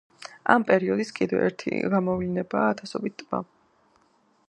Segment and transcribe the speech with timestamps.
[0.53, 3.47] ამ პერიოდის კიდევ ერთი გამოვლინებაა ათასობით ტბა.